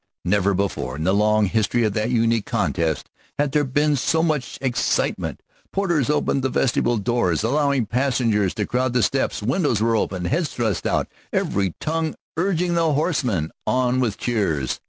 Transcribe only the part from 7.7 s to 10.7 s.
passengers to crowd the steps; windows were opened, heads